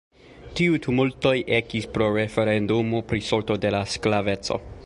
[0.59, 4.63] Tiu tumultoj ekis pro referendumo pri sorto de la sklaveco.